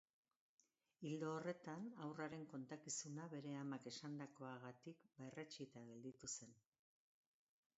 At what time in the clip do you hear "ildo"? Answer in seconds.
1.09-1.27